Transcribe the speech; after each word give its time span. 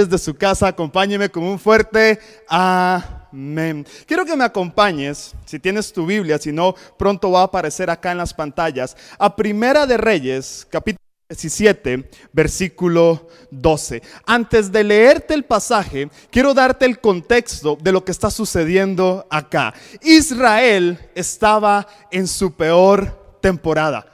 desde 0.00 0.18
su 0.18 0.34
casa, 0.34 0.68
acompáñeme 0.68 1.28
con 1.28 1.42
un 1.42 1.58
fuerte 1.58 2.18
amén. 2.48 3.86
Quiero 4.06 4.24
que 4.24 4.36
me 4.36 4.44
acompañes, 4.44 5.34
si 5.44 5.58
tienes 5.58 5.92
tu 5.92 6.06
Biblia, 6.06 6.38
si 6.38 6.52
no, 6.52 6.74
pronto 6.98 7.30
va 7.30 7.40
a 7.40 7.44
aparecer 7.44 7.90
acá 7.90 8.12
en 8.12 8.18
las 8.18 8.32
pantallas, 8.32 8.96
a 9.18 9.36
Primera 9.36 9.86
de 9.86 9.98
Reyes, 9.98 10.66
capítulo 10.70 11.00
17, 11.28 12.10
versículo 12.32 13.28
12. 13.50 14.02
Antes 14.26 14.72
de 14.72 14.84
leerte 14.84 15.34
el 15.34 15.44
pasaje, 15.44 16.10
quiero 16.30 16.54
darte 16.54 16.86
el 16.86 16.98
contexto 16.98 17.76
de 17.80 17.92
lo 17.92 18.04
que 18.04 18.12
está 18.12 18.30
sucediendo 18.30 19.26
acá. 19.30 19.74
Israel 20.02 20.98
estaba 21.14 21.86
en 22.10 22.26
su 22.26 22.52
peor 22.52 23.38
temporada. 23.40 24.06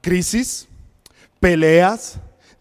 Crisis, 0.00 0.66
peleas, 1.38 2.18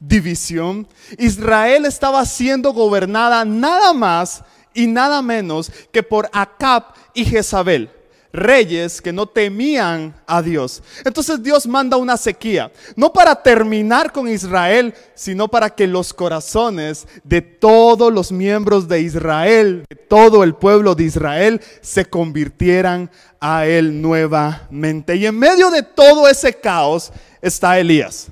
división. 0.07 0.87
Israel 1.17 1.85
estaba 1.85 2.25
siendo 2.25 2.73
gobernada 2.73 3.45
nada 3.45 3.93
más 3.93 4.43
y 4.73 4.87
nada 4.87 5.21
menos 5.21 5.71
que 5.91 6.03
por 6.03 6.29
Acab 6.33 6.83
y 7.13 7.25
Jezabel 7.25 7.89
reyes 8.33 8.99
que 8.99 9.13
no 9.13 9.27
temían 9.27 10.15
a 10.25 10.41
Dios. 10.41 10.81
Entonces 11.05 11.41
Dios 11.41 11.67
manda 11.67 11.97
una 11.97 12.17
sequía, 12.17 12.71
no 12.95 13.13
para 13.13 13.35
terminar 13.35 14.11
con 14.11 14.27
Israel, 14.27 14.93
sino 15.13 15.47
para 15.47 15.69
que 15.69 15.85
los 15.85 16.13
corazones 16.13 17.07
de 17.23 17.41
todos 17.41 18.11
los 18.11 18.31
miembros 18.31 18.87
de 18.87 19.01
Israel, 19.01 19.85
de 19.87 19.95
todo 19.95 20.43
el 20.43 20.55
pueblo 20.55 20.95
de 20.95 21.03
Israel, 21.03 21.61
se 21.81 22.05
convirtieran 22.05 23.11
a 23.39 23.67
Él 23.67 24.01
nuevamente. 24.01 25.15
Y 25.15 25.27
en 25.27 25.37
medio 25.37 25.69
de 25.69 25.83
todo 25.83 26.27
ese 26.27 26.55
caos 26.55 27.11
está 27.41 27.77
Elías 27.77 28.29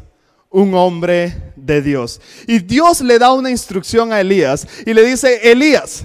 un 0.52 0.76
hombre 0.76 1.54
de 1.55 1.82
Dios. 1.82 2.22
Y 2.46 2.60
Dios 2.60 3.02
le 3.02 3.18
da 3.18 3.34
una 3.34 3.50
instrucción 3.50 4.14
a 4.14 4.22
Elías 4.22 4.68
y 4.86 4.94
le 4.94 5.04
dice, 5.04 5.52
Elías, 5.52 6.04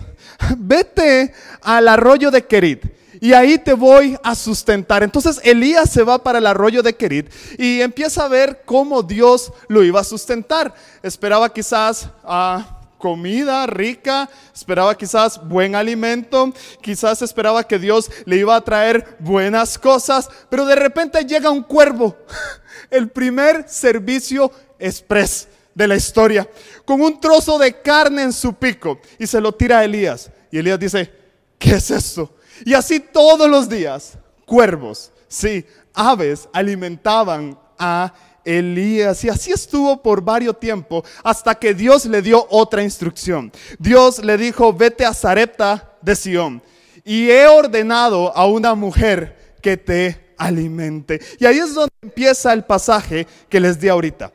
vete 0.56 1.34
al 1.60 1.88
arroyo 1.88 2.30
de 2.30 2.46
Kerit 2.46 2.96
y 3.20 3.32
ahí 3.32 3.58
te 3.58 3.72
voy 3.72 4.16
a 4.22 4.34
sustentar. 4.34 5.02
Entonces 5.02 5.40
Elías 5.42 5.90
se 5.90 6.02
va 6.02 6.22
para 6.22 6.38
el 6.38 6.46
arroyo 6.46 6.82
de 6.82 6.94
Kerit 6.94 7.28
y 7.58 7.80
empieza 7.80 8.24
a 8.24 8.28
ver 8.28 8.62
cómo 8.64 9.02
Dios 9.02 9.52
lo 9.68 9.82
iba 9.82 10.00
a 10.00 10.04
sustentar. 10.04 10.74
Esperaba 11.02 11.52
quizás 11.52 12.08
a 12.22 12.75
comida 12.98 13.66
rica, 13.66 14.28
esperaba 14.54 14.96
quizás 14.96 15.40
buen 15.46 15.74
alimento, 15.74 16.52
quizás 16.80 17.22
esperaba 17.22 17.64
que 17.64 17.78
Dios 17.78 18.10
le 18.24 18.36
iba 18.36 18.56
a 18.56 18.60
traer 18.60 19.16
buenas 19.18 19.78
cosas, 19.78 20.28
pero 20.48 20.66
de 20.66 20.76
repente 20.76 21.24
llega 21.24 21.50
un 21.50 21.62
cuervo, 21.62 22.16
el 22.90 23.08
primer 23.10 23.68
servicio 23.68 24.50
express 24.78 25.48
de 25.74 25.86
la 25.86 25.96
historia, 25.96 26.48
con 26.84 27.02
un 27.02 27.20
trozo 27.20 27.58
de 27.58 27.80
carne 27.80 28.22
en 28.22 28.32
su 28.32 28.54
pico 28.54 28.98
y 29.18 29.26
se 29.26 29.40
lo 29.40 29.52
tira 29.52 29.78
a 29.78 29.84
Elías. 29.84 30.30
Y 30.50 30.58
Elías 30.58 30.78
dice, 30.78 31.12
¿qué 31.58 31.74
es 31.74 31.90
esto? 31.90 32.34
Y 32.64 32.72
así 32.72 33.00
todos 33.00 33.48
los 33.48 33.68
días, 33.68 34.18
cuervos, 34.46 35.12
sí, 35.28 35.66
aves 35.92 36.48
alimentaban 36.52 37.58
a 37.78 38.14
Elías. 38.46 39.22
Y 39.24 39.28
así 39.28 39.52
estuvo 39.52 40.00
por 40.00 40.22
varios 40.22 40.58
tiempos 40.58 41.04
hasta 41.22 41.54
que 41.54 41.74
Dios 41.74 42.06
le 42.06 42.22
dio 42.22 42.46
otra 42.48 42.82
instrucción. 42.82 43.52
Dios 43.78 44.24
le 44.24 44.38
dijo, 44.38 44.72
vete 44.72 45.04
a 45.04 45.12
Zarepta 45.12 45.96
de 46.00 46.16
Sión 46.16 46.62
y 47.04 47.28
he 47.30 47.46
ordenado 47.46 48.34
a 48.34 48.46
una 48.46 48.74
mujer 48.74 49.54
que 49.60 49.76
te 49.76 50.34
alimente. 50.38 51.20
Y 51.38 51.44
ahí 51.44 51.58
es 51.58 51.74
donde 51.74 51.92
empieza 52.00 52.52
el 52.52 52.64
pasaje 52.64 53.26
que 53.48 53.60
les 53.60 53.78
di 53.78 53.88
ahorita. 53.88 54.32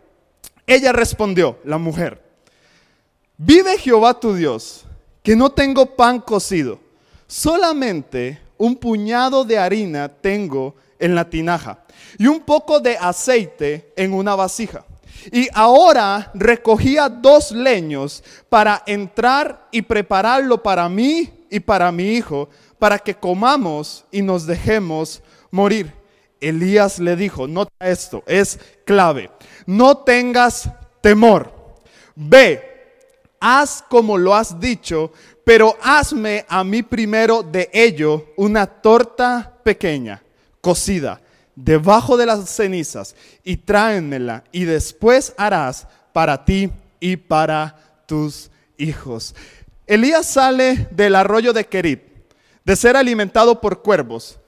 Ella 0.68 0.92
respondió, 0.92 1.58
la 1.64 1.78
mujer, 1.78 2.22
vive 3.38 3.78
Jehová 3.78 4.20
tu 4.20 4.36
Dios, 4.36 4.86
que 5.24 5.36
no 5.36 5.50
tengo 5.50 5.96
pan 5.96 6.20
cocido 6.20 6.80
solamente 7.32 8.42
un 8.58 8.76
puñado 8.76 9.46
de 9.46 9.58
harina 9.58 10.10
tengo 10.10 10.76
en 11.02 11.16
la 11.16 11.30
tinaja 11.30 11.80
y 12.18 12.28
un 12.28 12.40
poco 12.40 12.80
de 12.80 12.96
aceite 12.98 13.92
en 13.98 14.14
una 14.14 14.36
vasija. 14.36 14.86
Y 15.32 15.50
ahora 15.54 16.32
recogía 16.34 17.10
dos 17.10 17.52
leños 17.52 18.24
para 18.50 18.82
entrar 18.86 19.68
y 19.72 19.82
prepararlo 19.82 20.64
para 20.64 20.88
mí 20.88 21.30
y 21.50 21.60
para 21.60 21.92
mi 21.92 22.14
hijo, 22.14 22.50
para 22.80 22.98
que 22.98 23.14
comamos 23.14 24.06
y 24.12 24.22
nos 24.22 24.48
dejemos 24.48 25.22
morir. 25.52 25.94
Elías 26.40 26.98
le 26.98 27.16
dijo, 27.16 27.48
nota 27.48 27.72
esto, 27.80 28.24
es 28.26 28.60
clave, 28.84 29.30
no 29.68 29.98
tengas 30.00 30.72
temor, 31.00 31.54
ve, 32.16 32.72
haz 33.40 33.84
como 33.88 34.18
lo 34.18 34.34
has 34.34 34.60
dicho, 34.60 35.12
pero 35.44 35.78
hazme 35.82 36.46
a 36.50 36.64
mí 36.64 36.82
primero 36.82 37.44
de 37.44 37.70
ello 37.72 38.26
una 38.38 38.66
torta 38.66 39.60
pequeña, 39.64 40.24
cocida, 40.62 41.22
debajo 41.56 42.18
de 42.18 42.26
las 42.26 42.50
cenizas, 42.50 43.16
y 43.44 43.58
tráenmela, 43.58 44.44
y 44.52 44.64
después 44.64 45.34
harás 45.38 45.88
para 46.14 46.46
ti 46.46 46.72
y 47.00 47.18
para 47.18 47.76
tus 48.06 48.50
hijos. 48.78 49.36
Elías 49.88 50.26
sale 50.26 50.88
del 50.92 51.16
arroyo 51.16 51.54
de 51.54 51.66
Kerit, 51.66 52.02
de 52.64 52.76
ser 52.76 52.96
alimentado 52.96 53.60
por 53.60 53.82
cuervos, 53.82 54.40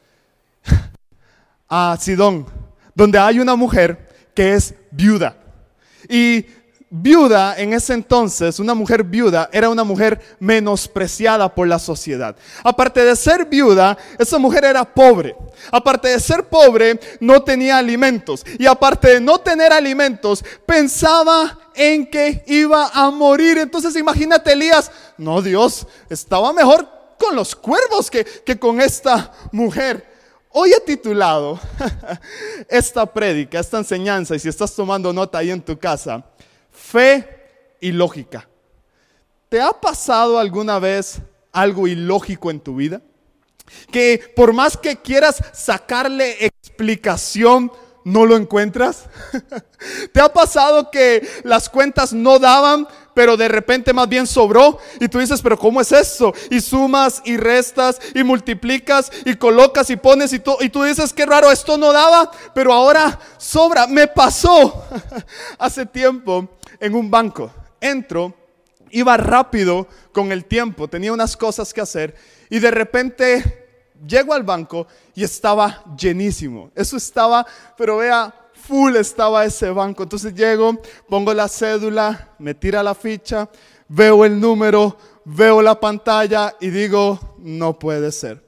a 1.70 1.98
Sidón, 2.00 2.46
donde 2.96 3.20
hay 3.20 3.40
una 3.40 3.56
mujer 3.56 4.32
que 4.34 4.54
es 4.54 4.76
viuda. 4.92 5.38
Y 6.10 6.46
viuda 6.96 7.56
en 7.58 7.74
ese 7.74 7.94
entonces, 7.96 8.60
una 8.60 8.76
mujer 8.76 9.04
viuda, 9.04 9.50
era 9.52 9.68
una 9.68 9.84
mujer 9.84 10.22
menospreciada 10.40 11.54
por 11.54 11.68
la 11.68 11.80
sociedad. 11.80 12.36
Aparte 12.64 13.04
de 13.04 13.16
ser 13.16 13.46
viuda, 13.46 13.98
esa 14.20 14.38
mujer 14.38 14.64
era 14.64 14.86
pobre. 14.86 15.36
Aparte 15.72 16.10
de 16.10 16.20
ser 16.20 16.44
pobre, 16.44 17.00
no 17.20 17.42
tenía 17.42 17.80
alimentos. 17.80 18.46
Y 18.60 18.68
aparte 18.68 19.16
de 19.16 19.22
no 19.22 19.40
tener 19.40 19.74
alimentos, 19.74 20.46
pensaba 20.68 21.58
en 21.74 22.06
que 22.06 22.44
iba 22.46 22.88
a 22.94 23.10
morir. 23.10 23.58
Entonces 23.58 23.96
imagínate 23.96 24.52
Elías, 24.52 24.92
no 25.18 25.42
Dios, 25.42 25.88
estaba 26.12 26.54
mejor 26.54 26.88
con 27.18 27.36
los 27.36 27.56
cuervos 27.56 28.12
que, 28.12 28.24
que 28.24 28.60
con 28.60 28.80
esta 28.80 29.32
mujer. 29.52 30.14
Hoy 30.50 30.72
he 30.72 30.80
titulado 30.80 31.60
esta 32.70 33.08
prédica, 33.08 33.60
esta 33.60 33.80
enseñanza, 33.80 34.36
y 34.36 34.40
si 34.40 34.48
estás 34.48 34.76
tomando 34.76 35.12
nota 35.12 35.40
ahí 35.40 35.50
en 35.50 35.60
tu 35.60 35.76
casa, 35.80 36.24
fe 36.74 37.78
y 37.80 37.92
lógica. 37.92 38.50
¿Te 39.48 39.62
ha 39.62 39.72
pasado 39.72 40.40
alguna 40.40 40.80
vez 40.80 41.20
algo 41.52 41.88
ilógico 41.88 42.52
en 42.52 42.60
tu 42.60 42.76
vida? 42.76 43.02
Que 43.92 44.34
por 44.36 44.52
más 44.52 44.76
que 44.76 44.98
quieras 44.98 45.42
sacarle 45.54 46.46
explicación, 46.46 47.72
no 48.04 48.26
lo 48.26 48.36
encuentras. 48.36 49.06
¿Te 50.12 50.20
ha 50.20 50.34
pasado 50.34 50.92
que 50.92 51.26
las 51.44 51.70
cuentas 51.70 52.14
no 52.14 52.40
daban, 52.40 52.88
pero 53.14 53.38
de 53.38 53.48
repente 53.48 53.94
más 53.94 54.08
bien 54.08 54.28
sobró? 54.28 54.78
Y 55.00 55.08
tú 55.08 55.20
dices, 55.20 55.42
pero 55.42 55.58
¿cómo 55.58 55.82
es 55.82 55.92
eso? 55.92 56.34
Y 56.50 56.62
sumas 56.62 57.22
y 57.26 57.38
restas 57.38 58.00
y 58.14 58.24
multiplicas 58.24 59.12
y 59.26 59.36
colocas 59.36 59.90
y 59.90 59.96
pones 59.96 60.34
y 60.34 60.40
tú, 60.40 60.56
y 60.60 60.70
tú 60.70 60.84
dices, 60.84 61.14
qué 61.14 61.26
raro, 61.26 61.52
esto 61.52 61.78
no 61.78 61.94
daba, 61.94 62.32
pero 62.54 62.74
ahora 62.74 63.20
sobra. 63.38 63.88
Me 63.88 64.08
pasó 64.08 64.86
hace 65.58 65.86
tiempo 65.86 66.50
en 66.80 66.96
un 66.96 67.10
banco. 67.10 67.52
Entro, 67.80 68.34
iba 68.92 69.18
rápido 69.18 69.88
con 70.12 70.32
el 70.32 70.46
tiempo, 70.46 70.88
tenía 70.88 71.12
unas 71.12 71.36
cosas 71.36 71.74
que 71.74 71.82
hacer 71.82 72.16
y 72.50 72.60
de 72.60 72.72
repente 72.72 73.92
llego 74.08 74.34
al 74.34 74.44
banco 74.44 74.88
y 75.16 75.24
estaba 75.24 75.84
llenísimo. 75.98 76.72
Eso 76.76 76.98
estaba, 76.98 77.46
pero 77.78 77.98
vea, 77.98 78.34
full 78.68 78.96
estaba 78.96 79.46
ese 79.46 79.70
banco. 79.70 80.04
Entonces 80.04 80.34
llego, 80.34 80.80
pongo 81.10 81.34
la 81.34 81.48
cédula, 81.48 82.30
me 82.40 82.54
tira 82.54 82.82
la 82.82 82.96
ficha, 82.96 83.50
veo 83.88 84.26
el 84.26 84.40
número, 84.40 84.98
veo 85.26 85.62
la 85.62 85.80
pantalla 85.80 86.56
y 86.60 86.70
digo, 86.70 87.36
no 87.40 87.78
puede 87.78 88.12
ser. 88.12 88.44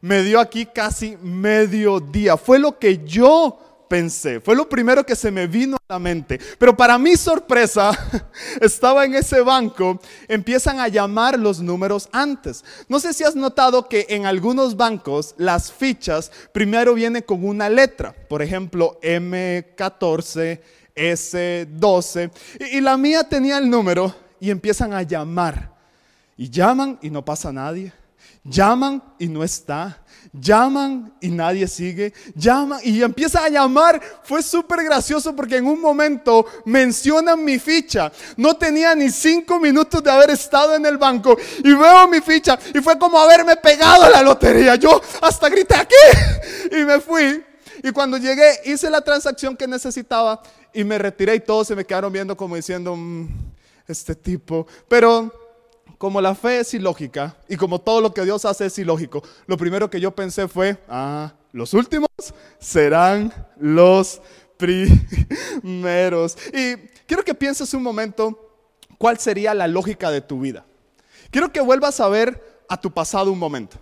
Me 0.00 0.22
dio 0.22 0.40
aquí 0.40 0.66
casi 0.66 1.16
medio 1.22 2.00
día. 2.00 2.36
Fue 2.36 2.58
lo 2.58 2.78
que 2.78 3.04
yo 3.04 3.58
pensé, 3.92 4.40
fue 4.40 4.56
lo 4.56 4.70
primero 4.70 5.04
que 5.04 5.14
se 5.14 5.30
me 5.30 5.46
vino 5.46 5.76
a 5.76 5.92
la 5.92 5.98
mente. 5.98 6.40
Pero 6.58 6.74
para 6.74 6.96
mi 6.96 7.14
sorpresa, 7.14 7.90
estaba 8.62 9.04
en 9.04 9.14
ese 9.14 9.42
banco, 9.42 10.00
empiezan 10.28 10.80
a 10.80 10.88
llamar 10.88 11.38
los 11.38 11.60
números 11.60 12.08
antes. 12.10 12.64
No 12.88 12.98
sé 12.98 13.12
si 13.12 13.22
has 13.22 13.36
notado 13.36 13.90
que 13.90 14.06
en 14.08 14.24
algunos 14.24 14.78
bancos 14.78 15.34
las 15.36 15.70
fichas 15.70 16.32
primero 16.54 16.94
vienen 16.94 17.20
con 17.20 17.44
una 17.44 17.68
letra, 17.68 18.14
por 18.30 18.40
ejemplo, 18.40 18.98
M14, 19.02 20.60
S12, 20.96 22.30
y, 22.72 22.80
la 22.80 22.96
mía 22.96 23.24
tenía 23.24 23.58
el 23.58 23.68
número 23.68 24.14
y 24.40 24.48
empiezan 24.48 24.94
a 24.94 25.02
llamar. 25.02 25.70
Y 26.38 26.48
llaman 26.48 26.98
y 27.02 27.10
no 27.10 27.22
pasa 27.22 27.52
nadie 27.52 27.92
Llaman 28.44 29.02
y 29.18 29.28
no 29.28 29.44
está. 29.44 30.02
Llaman 30.32 31.14
y 31.20 31.28
nadie 31.28 31.68
sigue. 31.68 32.12
Llaman 32.34 32.80
y 32.82 33.02
empieza 33.02 33.44
a 33.44 33.48
llamar. 33.48 34.00
Fue 34.24 34.42
súper 34.42 34.82
gracioso 34.84 35.36
porque 35.36 35.56
en 35.56 35.66
un 35.66 35.80
momento 35.80 36.46
mencionan 36.64 37.44
mi 37.44 37.58
ficha. 37.58 38.10
No 38.36 38.56
tenía 38.56 38.94
ni 38.94 39.10
cinco 39.10 39.60
minutos 39.60 40.02
de 40.02 40.10
haber 40.10 40.30
estado 40.30 40.74
en 40.74 40.86
el 40.86 40.98
banco 40.98 41.36
y 41.58 41.72
veo 41.72 42.08
mi 42.08 42.20
ficha 42.20 42.58
y 42.74 42.80
fue 42.80 42.98
como 42.98 43.18
haberme 43.18 43.56
pegado 43.56 44.04
a 44.04 44.10
la 44.10 44.22
lotería. 44.22 44.74
Yo 44.76 45.00
hasta 45.20 45.48
grité 45.48 45.76
aquí 45.76 45.94
y 46.72 46.84
me 46.84 47.00
fui. 47.00 47.44
Y 47.84 47.90
cuando 47.90 48.16
llegué 48.16 48.60
hice 48.64 48.90
la 48.90 49.00
transacción 49.00 49.56
que 49.56 49.66
necesitaba 49.66 50.42
y 50.72 50.82
me 50.84 50.98
retiré 50.98 51.34
y 51.36 51.40
todos 51.40 51.68
se 51.68 51.76
me 51.76 51.84
quedaron 51.84 52.12
viendo 52.12 52.36
como 52.36 52.56
diciendo, 52.56 52.96
mm, 52.96 53.28
este 53.86 54.14
tipo. 54.14 54.66
Pero 54.88 55.41
como 56.02 56.20
la 56.20 56.34
fe 56.34 56.58
es 56.58 56.74
ilógica 56.74 57.36
y 57.48 57.56
como 57.56 57.80
todo 57.80 58.00
lo 58.00 58.12
que 58.12 58.24
Dios 58.24 58.44
hace 58.44 58.66
es 58.66 58.76
ilógico, 58.76 59.22
lo 59.46 59.56
primero 59.56 59.88
que 59.88 60.00
yo 60.00 60.10
pensé 60.10 60.48
fue, 60.48 60.76
ah, 60.88 61.32
los 61.52 61.74
últimos 61.74 62.08
serán 62.58 63.32
los 63.56 64.20
primeros. 64.56 66.36
Y 66.52 66.74
quiero 67.06 67.24
que 67.24 67.36
pienses 67.36 67.72
un 67.72 67.84
momento 67.84 68.36
cuál 68.98 69.20
sería 69.20 69.54
la 69.54 69.68
lógica 69.68 70.10
de 70.10 70.20
tu 70.20 70.40
vida. 70.40 70.66
Quiero 71.30 71.52
que 71.52 71.60
vuelvas 71.60 72.00
a 72.00 72.08
ver 72.08 72.64
a 72.68 72.80
tu 72.80 72.90
pasado 72.90 73.30
un 73.30 73.38
momento. 73.38 73.76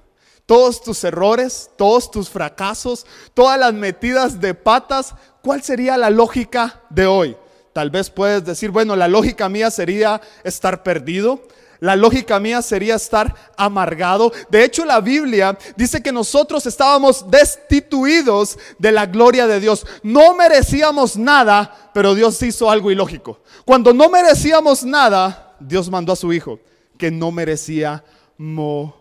Todos 0.44 0.82
tus 0.82 1.02
errores, 1.04 1.70
todos 1.78 2.10
tus 2.10 2.28
fracasos, 2.28 3.06
todas 3.32 3.58
las 3.58 3.72
metidas 3.72 4.38
de 4.42 4.52
patas, 4.52 5.14
¿cuál 5.40 5.62
sería 5.62 5.96
la 5.96 6.10
lógica 6.10 6.82
de 6.90 7.06
hoy? 7.06 7.34
Tal 7.72 7.88
vez 7.88 8.10
puedes 8.10 8.44
decir, 8.44 8.70
bueno, 8.70 8.94
la 8.94 9.08
lógica 9.08 9.48
mía 9.48 9.70
sería 9.70 10.20
estar 10.44 10.82
perdido, 10.82 11.40
la 11.80 11.96
lógica 11.96 12.38
mía 12.38 12.62
sería 12.62 12.94
estar 12.94 13.34
amargado. 13.56 14.32
De 14.50 14.64
hecho, 14.64 14.84
la 14.84 15.00
Biblia 15.00 15.58
dice 15.76 16.02
que 16.02 16.12
nosotros 16.12 16.66
estábamos 16.66 17.30
destituidos 17.30 18.58
de 18.78 18.92
la 18.92 19.06
gloria 19.06 19.46
de 19.46 19.60
Dios. 19.60 19.86
No 20.02 20.34
merecíamos 20.34 21.16
nada, 21.16 21.90
pero 21.92 22.14
Dios 22.14 22.40
hizo 22.42 22.70
algo 22.70 22.90
ilógico. 22.90 23.40
Cuando 23.64 23.92
no 23.92 24.08
merecíamos 24.08 24.84
nada, 24.84 25.56
Dios 25.58 25.90
mandó 25.90 26.12
a 26.12 26.16
su 26.16 26.32
Hijo, 26.32 26.60
que 26.98 27.10
no 27.10 27.32
merecía 27.32 28.04
morir. 28.36 28.99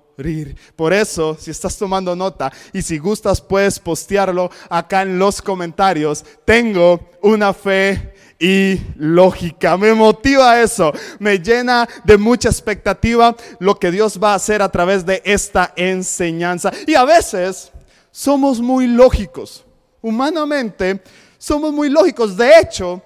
Por 0.75 0.91
eso, 0.91 1.37
si 1.39 1.51
estás 1.51 1.77
tomando 1.77 2.13
nota 2.13 2.51
y 2.73 2.81
si 2.81 2.97
gustas, 2.97 3.39
puedes 3.39 3.79
postearlo 3.79 4.49
acá 4.69 5.03
en 5.03 5.17
los 5.17 5.41
comentarios. 5.41 6.25
Tengo 6.43 7.09
una 7.21 7.53
fe 7.53 8.13
y 8.37 8.81
lógica. 8.97 9.77
Me 9.77 9.93
motiva 9.93 10.61
eso, 10.61 10.91
me 11.19 11.39
llena 11.39 11.87
de 12.03 12.17
mucha 12.17 12.49
expectativa 12.49 13.33
lo 13.59 13.79
que 13.79 13.91
Dios 13.91 14.19
va 14.21 14.33
a 14.33 14.35
hacer 14.35 14.61
a 14.61 14.69
través 14.69 15.05
de 15.05 15.21
esta 15.23 15.73
enseñanza. 15.77 16.71
Y 16.85 16.95
a 16.95 17.05
veces 17.05 17.71
somos 18.11 18.59
muy 18.59 18.87
lógicos, 18.87 19.65
humanamente 20.01 21.01
somos 21.37 21.71
muy 21.71 21.89
lógicos. 21.89 22.35
De 22.35 22.59
hecho, 22.59 23.01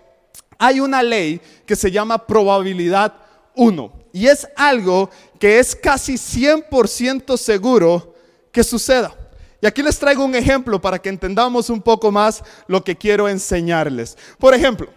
hay 0.58 0.80
una 0.80 1.04
ley 1.04 1.40
que 1.66 1.76
se 1.76 1.92
llama 1.92 2.26
probabilidad 2.26 3.14
1 3.56 4.03
y 4.14 4.28
es 4.28 4.48
algo 4.56 5.10
que 5.40 5.60
es 5.60 5.76
casi 5.76 6.14
100% 6.14 7.36
seguro 7.36 8.16
que 8.52 8.64
suceda. 8.64 9.14
Y 9.60 9.66
aquí 9.66 9.82
les 9.82 9.98
traigo 9.98 10.24
un 10.24 10.36
ejemplo 10.36 10.80
para 10.80 11.00
que 11.00 11.10
entendamos 11.10 11.70
un 11.70 11.82
poco 11.82 12.12
más 12.12 12.44
lo 12.68 12.84
que 12.84 12.96
quiero 12.96 13.28
enseñarles. 13.28 14.16
Por 14.38 14.54
ejemplo, 14.54 14.88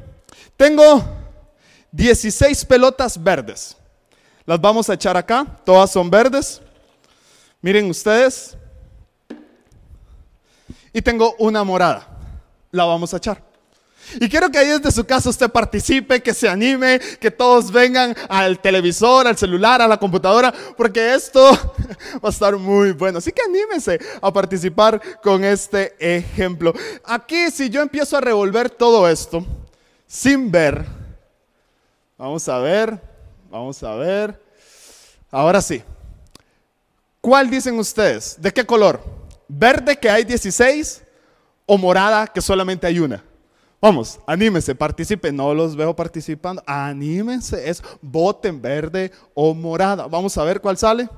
tengo 0.57 1.03
16 1.93 2.65
pelotas 2.67 3.21
verdes. 3.23 3.77
Las 4.45 4.61
vamos 4.61 4.91
a 4.91 4.95
echar 4.95 5.17
acá. 5.17 5.47
Todas 5.65 5.91
son 5.91 6.11
verdes. 6.11 6.61
Miren 7.63 7.89
ustedes. 7.89 8.57
Y 10.93 11.01
tengo 11.01 11.35
una 11.39 11.65
morada. 11.65 12.07
La 12.71 12.85
vamos 12.85 13.15
a 13.15 13.17
echar. 13.17 13.43
Y 14.21 14.29
quiero 14.29 14.51
que 14.51 14.59
ahí 14.59 14.69
desde 14.69 14.91
su 14.91 15.05
casa 15.05 15.31
usted 15.31 15.51
participe, 15.51 16.23
que 16.23 16.33
se 16.33 16.49
anime, 16.49 17.01
que 17.21 17.31
todos 17.31 17.71
vengan 17.71 18.17
al 18.29 18.61
televisor, 18.61 19.27
al 19.27 19.37
celular, 19.37 19.83
a 19.83 19.89
la 19.89 19.99
computadora, 19.99 20.53
porque 20.77 21.15
esto 21.15 21.51
va 22.25 22.29
a 22.29 22.31
estar 22.31 22.57
muy 22.57 22.93
bueno. 22.93 23.19
Así 23.19 23.33
que 23.33 23.43
anímese 23.43 23.99
a 24.21 24.33
participar 24.33 25.01
con 25.23 25.45
este 25.45 25.95
ejemplo. 25.99 26.73
Aquí 27.05 27.51
si 27.51 27.69
yo 27.69 27.83
empiezo 27.83 28.17
a 28.17 28.21
revolver 28.21 28.71
todo 28.71 29.09
esto, 29.09 29.45
sin 30.07 30.51
ver. 30.51 30.87
Vamos 32.17 32.49
a 32.49 32.59
ver, 32.59 32.99
vamos 33.51 33.83
a 33.83 33.95
ver. 33.97 34.41
Ahora 35.31 35.61
sí. 35.61 35.83
¿Cuál 37.21 37.51
dicen 37.51 37.79
ustedes? 37.79 38.37
¿De 38.41 38.53
qué 38.53 38.65
color? 38.65 39.01
¿Verde 39.49 39.97
que 39.97 40.09
hay 40.09 40.25
16 40.25 41.03
o 41.67 41.77
morada 41.77 42.27
que 42.27 42.41
solamente 42.41 42.87
hay 42.87 43.01
una? 43.01 43.23
Vamos, 43.81 44.19
anímense, 44.27 44.75
participen. 44.75 45.37
No 45.37 45.55
los 45.55 45.77
veo 45.77 45.95
participando. 45.95 46.63
Anímense, 46.67 47.69
es 47.69 47.83
voten 48.01 48.61
verde 48.61 49.13
o 49.35 49.55
morada. 49.55 50.07
Vamos 50.07 50.37
a 50.39 50.45
ver 50.45 50.61
cuál 50.61 50.77
sale. 50.77 51.09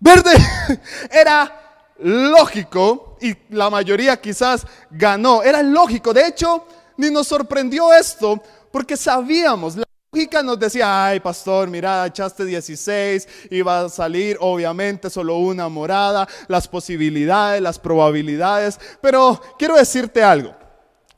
Verde. 0.00 0.32
Era 1.10 1.68
lógico 2.00 3.16
y 3.20 3.34
la 3.50 3.70
mayoría 3.70 4.20
quizás 4.20 4.66
ganó. 4.90 5.42
Era 5.42 5.62
lógico. 5.62 6.12
De 6.12 6.26
hecho, 6.26 6.64
ni 6.98 7.10
nos 7.10 7.28
sorprendió 7.28 7.92
esto, 7.94 8.42
porque 8.70 8.96
sabíamos, 8.96 9.76
la 9.76 9.84
lógica 10.12 10.42
nos 10.42 10.58
decía, 10.58 11.06
ay 11.06 11.20
pastor, 11.20 11.68
mira, 11.70 12.04
echaste 12.06 12.44
16, 12.44 13.28
iba 13.50 13.80
a 13.82 13.88
salir 13.88 14.36
obviamente 14.40 15.08
solo 15.08 15.38
una 15.38 15.68
morada, 15.68 16.28
las 16.48 16.66
posibilidades, 16.66 17.62
las 17.62 17.78
probabilidades, 17.78 18.78
pero 19.00 19.40
quiero 19.56 19.76
decirte 19.76 20.22
algo, 20.22 20.54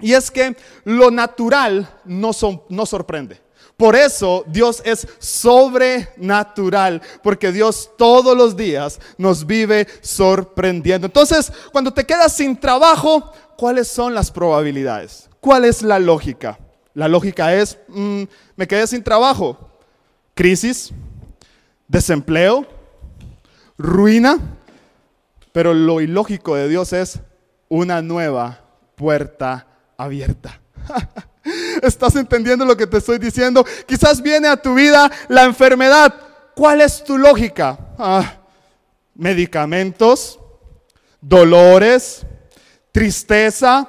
y 0.01 0.15
es 0.15 0.31
que 0.31 0.57
lo 0.85 1.11
natural 1.11 1.89
no, 2.05 2.33
sorprende. 2.33 3.41
Por 3.77 3.97
eso 3.97 4.45
Dios 4.47 4.83
es 4.85 5.07
sobrenatural, 5.19 7.01
porque 7.23 7.51
Dios 7.53 7.91
todos 7.97 8.37
los 8.37 8.57
días 8.57 9.01
nos 9.17 9.47
vive 9.47 9.87
sorprendiendo. 10.03 11.07
Entonces, 11.07 11.51
cuando 11.73 11.93
te 11.93 12.05
quedas 12.05 12.35
sin 12.35 12.59
trabajo, 12.59 13.33
¿cuáles 13.57 13.89
son 13.89 14.15
las 14.15 14.31
probabilidades? 14.31 15.31
¿Cuál 15.41 15.65
es 15.65 15.83
la 15.83 15.99
lógica? 15.99 16.59
La 16.93 17.09
lógica 17.09 17.55
es, 17.55 17.79
mm, 17.89 18.25
me 18.57 18.69
quedé 18.69 18.87
sin 18.87 19.03
trabajo, 19.03 19.57
crisis, 20.35 20.91
desempleo, 21.89 22.67
ruina, 23.79 24.39
pero 25.53 25.73
lo 25.73 26.01
ilógico 26.01 26.55
de 26.55 26.69
Dios 26.69 26.93
es 26.93 27.21
una 27.69 28.03
nueva 28.03 28.61
puerta 28.97 29.67
abierta. 30.03 30.61
¿Estás 31.83 32.17
entendiendo 32.17 32.65
lo 32.65 32.77
que 32.77 32.87
te 32.87 32.99
estoy 32.99 33.19
diciendo? 33.19 33.65
Quizás 33.87 34.21
viene 34.23 34.49
a 34.49 34.57
tu 34.57 34.75
vida 34.75 35.11
la 35.29 35.45
enfermedad. 35.45 36.15
¿Cuál 36.55 36.81
es 36.81 37.03
tu 37.05 37.17
lógica? 37.17 37.79
Ah, 37.99 38.35
medicamentos, 39.15 40.39
dolores, 41.21 42.27
tristeza, 42.93 43.89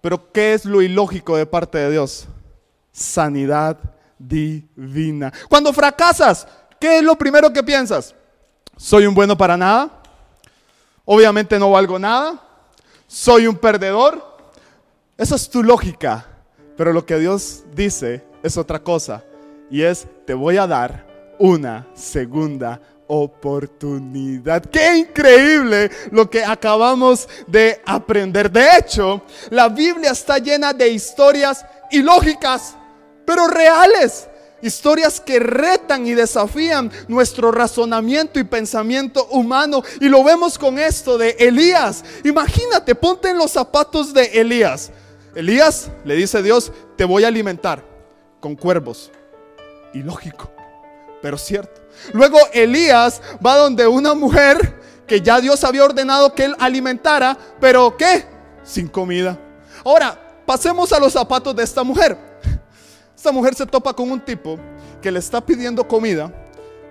pero 0.00 0.30
¿qué 0.32 0.54
es 0.54 0.64
lo 0.64 0.82
ilógico 0.82 1.36
de 1.36 1.46
parte 1.46 1.78
de 1.78 1.90
Dios? 1.90 2.26
Sanidad 2.92 3.78
divina. 4.18 5.32
Cuando 5.48 5.72
fracasas, 5.72 6.46
¿qué 6.78 6.98
es 6.98 7.02
lo 7.02 7.16
primero 7.16 7.52
que 7.52 7.62
piensas? 7.62 8.14
¿Soy 8.76 9.06
un 9.06 9.14
bueno 9.14 9.36
para 9.36 9.56
nada? 9.56 9.90
Obviamente 11.04 11.58
no 11.58 11.70
valgo 11.70 11.98
nada. 11.98 12.40
¿Soy 13.06 13.46
un 13.46 13.56
perdedor? 13.56 14.29
Esa 15.20 15.34
es 15.34 15.50
tu 15.50 15.62
lógica. 15.62 16.26
Pero 16.78 16.94
lo 16.94 17.04
que 17.04 17.18
Dios 17.18 17.64
dice 17.74 18.24
es 18.42 18.56
otra 18.56 18.78
cosa. 18.78 19.22
Y 19.70 19.82
es, 19.82 20.06
te 20.26 20.32
voy 20.32 20.56
a 20.56 20.66
dar 20.66 21.36
una 21.38 21.86
segunda 21.92 22.80
oportunidad. 23.06 24.64
Qué 24.64 24.96
increíble 24.96 25.90
lo 26.10 26.30
que 26.30 26.42
acabamos 26.42 27.28
de 27.46 27.82
aprender. 27.84 28.50
De 28.50 28.78
hecho, 28.78 29.20
la 29.50 29.68
Biblia 29.68 30.12
está 30.12 30.38
llena 30.38 30.72
de 30.72 30.88
historias 30.88 31.66
ilógicas, 31.90 32.74
pero 33.26 33.46
reales. 33.46 34.26
Historias 34.62 35.20
que 35.20 35.38
retan 35.38 36.06
y 36.06 36.14
desafían 36.14 36.90
nuestro 37.08 37.52
razonamiento 37.52 38.40
y 38.40 38.44
pensamiento 38.44 39.26
humano. 39.32 39.82
Y 40.00 40.08
lo 40.08 40.24
vemos 40.24 40.58
con 40.58 40.78
esto 40.78 41.18
de 41.18 41.36
Elías. 41.38 42.02
Imagínate, 42.24 42.94
ponte 42.94 43.28
en 43.28 43.36
los 43.36 43.50
zapatos 43.50 44.14
de 44.14 44.24
Elías. 44.40 44.90
Elías 45.34 45.90
le 46.04 46.14
dice 46.14 46.38
a 46.38 46.42
Dios, 46.42 46.72
te 46.96 47.04
voy 47.04 47.24
a 47.24 47.28
alimentar 47.28 47.82
con 48.40 48.56
cuervos. 48.56 49.10
Ilógico, 49.92 50.50
pero 51.22 51.36
cierto. 51.36 51.80
Luego 52.12 52.38
Elías 52.52 53.20
va 53.44 53.56
donde 53.56 53.86
una 53.86 54.14
mujer 54.14 54.78
que 55.06 55.20
ya 55.20 55.40
Dios 55.40 55.64
había 55.64 55.84
ordenado 55.84 56.34
que 56.34 56.44
él 56.44 56.56
alimentara, 56.58 57.36
pero 57.60 57.96
¿qué? 57.96 58.24
Sin 58.62 58.86
comida. 58.86 59.38
Ahora, 59.84 60.16
pasemos 60.46 60.92
a 60.92 61.00
los 61.00 61.12
zapatos 61.12 61.54
de 61.54 61.64
esta 61.64 61.82
mujer. 61.82 62.16
Esta 63.16 63.32
mujer 63.32 63.54
se 63.54 63.66
topa 63.66 63.92
con 63.92 64.10
un 64.10 64.20
tipo 64.20 64.58
que 65.02 65.10
le 65.10 65.18
está 65.18 65.44
pidiendo 65.44 65.86
comida, 65.86 66.32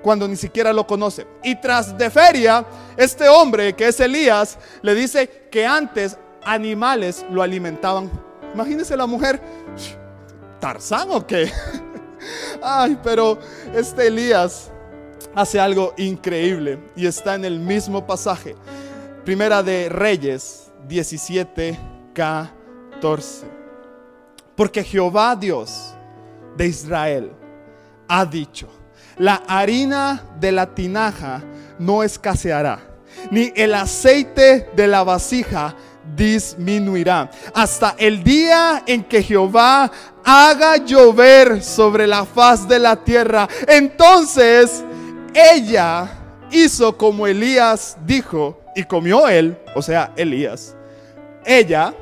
cuando 0.01 0.27
ni 0.27 0.35
siquiera 0.35 0.71
lo 0.73 0.85
conoce. 0.85 1.25
Y 1.43 1.55
tras 1.55 1.97
de 1.97 2.09
feria, 2.09 2.65
este 2.97 3.27
hombre 3.27 3.73
que 3.73 3.87
es 3.87 3.99
Elías 3.99 4.57
le 4.81 4.95
dice 4.95 5.47
que 5.49 5.65
antes 5.65 6.17
animales 6.43 7.25
lo 7.29 7.41
alimentaban. 7.41 8.28
Imagínese 8.53 8.95
la 8.97 9.05
mujer, 9.05 9.41
Tarzán 10.59 11.09
o 11.11 11.25
qué. 11.25 11.51
Ay, 12.61 12.97
pero 13.03 13.39
este 13.73 14.07
Elías 14.07 14.71
hace 15.35 15.59
algo 15.59 15.93
increíble 15.97 16.79
y 16.95 17.05
está 17.05 17.35
en 17.35 17.45
el 17.45 17.59
mismo 17.59 18.05
pasaje. 18.05 18.55
Primera 19.23 19.61
de 19.63 19.89
Reyes 19.89 20.71
17, 20.87 21.79
14. 22.13 23.45
Porque 24.55 24.83
Jehová 24.83 25.35
Dios 25.35 25.93
de 26.57 26.67
Israel 26.67 27.31
ha 28.07 28.25
dicho, 28.25 28.67
la 29.17 29.35
harina 29.47 30.23
de 30.39 30.51
la 30.51 30.73
tinaja 30.73 31.43
no 31.77 32.03
escaseará, 32.03 32.79
ni 33.31 33.51
el 33.55 33.73
aceite 33.73 34.69
de 34.75 34.87
la 34.87 35.03
vasija 35.03 35.75
disminuirá, 36.15 37.29
hasta 37.53 37.95
el 37.97 38.23
día 38.23 38.83
en 38.85 39.03
que 39.03 39.23
Jehová 39.23 39.91
haga 40.23 40.77
llover 40.77 41.63
sobre 41.63 42.07
la 42.07 42.25
faz 42.25 42.67
de 42.67 42.79
la 42.79 42.95
tierra. 42.95 43.47
Entonces 43.67 44.83
ella 45.33 46.09
hizo 46.51 46.97
como 46.97 47.27
Elías 47.27 47.97
dijo 48.05 48.59
y 48.75 48.83
comió 48.83 49.27
él, 49.27 49.57
o 49.75 49.81
sea, 49.81 50.11
Elías, 50.15 50.75
ella, 51.45 51.93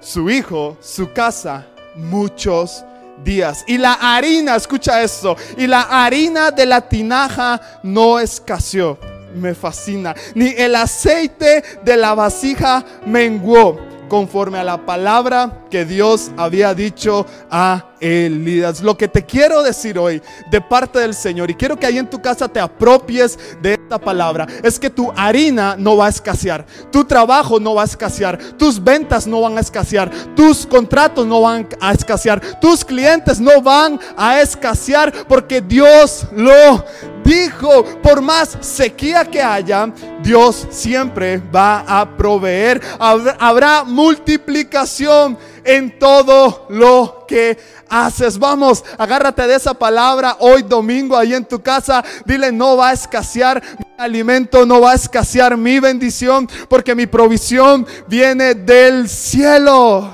su 0.00 0.30
hijo, 0.30 0.76
su 0.80 1.12
casa, 1.12 1.66
muchos 1.96 2.84
días. 3.24 3.64
Y 3.66 3.78
la 3.78 3.94
harina, 3.94 4.56
escucha 4.56 5.02
esto, 5.02 5.36
y 5.56 5.66
la 5.66 5.82
harina 5.82 6.50
de 6.50 6.66
la 6.66 6.80
tinaja 6.82 7.60
no 7.82 8.18
escaseó. 8.18 8.98
Me 9.34 9.54
fascina. 9.54 10.14
Ni 10.34 10.48
el 10.56 10.74
aceite 10.74 11.62
de 11.84 11.96
la 11.96 12.14
vasija 12.14 12.84
menguó 13.06 13.78
conforme 14.08 14.58
a 14.58 14.64
la 14.64 14.84
palabra 14.86 15.64
que 15.70 15.84
Dios 15.84 16.30
había 16.36 16.74
dicho 16.74 17.26
a 17.50 17.93
Elías. 18.04 18.82
Lo 18.82 18.98
que 18.98 19.08
te 19.08 19.24
quiero 19.24 19.62
decir 19.62 19.98
hoy 19.98 20.20
de 20.50 20.60
parte 20.60 20.98
del 20.98 21.14
Señor, 21.14 21.50
y 21.50 21.54
quiero 21.54 21.78
que 21.78 21.86
ahí 21.86 21.96
en 21.96 22.10
tu 22.10 22.20
casa 22.20 22.46
te 22.46 22.60
apropies 22.60 23.38
de 23.62 23.74
esta 23.74 23.98
palabra, 23.98 24.46
es 24.62 24.78
que 24.78 24.90
tu 24.90 25.10
harina 25.16 25.74
no 25.78 25.96
va 25.96 26.06
a 26.06 26.10
escasear, 26.10 26.66
tu 26.92 27.04
trabajo 27.04 27.58
no 27.58 27.74
va 27.74 27.82
a 27.82 27.86
escasear, 27.86 28.38
tus 28.58 28.82
ventas 28.82 29.26
no 29.26 29.40
van 29.40 29.56
a 29.56 29.60
escasear, 29.60 30.10
tus 30.36 30.66
contratos 30.66 31.26
no 31.26 31.40
van 31.40 31.66
a 31.80 31.92
escasear, 31.92 32.40
tus 32.60 32.84
clientes 32.84 33.40
no 33.40 33.62
van 33.62 33.98
a 34.18 34.40
escasear 34.42 35.10
porque 35.26 35.62
Dios 35.62 36.26
lo 36.36 36.84
dijo, 37.24 37.84
por 38.02 38.20
más 38.20 38.58
sequía 38.60 39.24
que 39.24 39.42
haya, 39.42 39.90
Dios 40.22 40.66
siempre 40.70 41.38
va 41.54 41.84
a 41.86 42.16
proveer, 42.16 42.82
habrá 42.98 43.82
multiplicación 43.84 45.38
en 45.64 45.98
todo 45.98 46.66
lo 46.68 47.24
que 47.26 47.58
haces. 47.88 48.38
Vamos, 48.38 48.84
agárrate 48.98 49.46
de 49.46 49.54
esa 49.54 49.74
palabra 49.74 50.36
hoy 50.40 50.62
domingo 50.62 51.16
ahí 51.16 51.34
en 51.34 51.44
tu 51.44 51.62
casa. 51.62 52.04
Dile, 52.24 52.52
no 52.52 52.76
va 52.76 52.90
a 52.90 52.92
escasear 52.92 53.62
mi 53.78 53.86
alimento, 53.98 54.66
no 54.66 54.80
va 54.80 54.92
a 54.92 54.94
escasear 54.94 55.56
mi 55.56 55.80
bendición, 55.80 56.48
porque 56.68 56.94
mi 56.94 57.06
provisión 57.06 57.86
viene 58.06 58.54
del 58.54 59.08
cielo. 59.08 60.10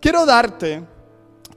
Quiero 0.00 0.24
darte 0.24 0.82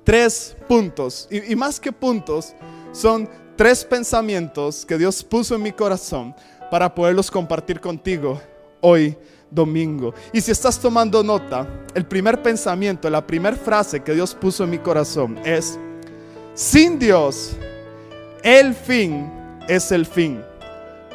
tres 0.04 0.56
puntos, 0.68 1.28
y, 1.32 1.54
y 1.54 1.56
más 1.56 1.80
que 1.80 1.92
puntos, 1.92 2.54
son 2.92 3.30
tres 3.56 3.86
pensamientos 3.86 4.86
que 4.86 4.98
Dios 4.98 5.24
puso 5.24 5.56
en 5.56 5.62
mi 5.62 5.72
corazón 5.72 6.36
para 6.70 6.94
poderlos 6.94 7.30
compartir 7.30 7.80
contigo 7.80 8.42
hoy 8.82 9.18
domingo. 9.54 10.14
Y 10.32 10.42
si 10.42 10.52
estás 10.52 10.80
tomando 10.80 11.24
nota, 11.24 11.68
el 11.94 12.06
primer 12.06 12.42
pensamiento, 12.42 13.10
la 13.10 13.26
primera 13.26 13.56
frase 13.56 14.02
que 14.02 14.14
Dios 14.14 14.34
puso 14.34 14.64
en 14.64 14.72
mi 14.72 14.80
corazón 14.80 15.38
es, 15.44 15.78
sin 16.54 17.00
Dios, 17.00 17.54
el 18.42 18.74
fin 18.74 19.32
es 19.68 19.92
el 19.92 20.06
fin. 20.06 20.42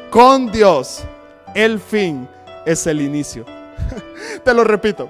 Con 0.09 0.51
Dios, 0.51 1.03
el 1.53 1.79
fin 1.79 2.27
es 2.65 2.87
el 2.87 3.01
inicio. 3.01 3.45
Te 4.43 4.53
lo 4.53 4.63
repito. 4.63 5.09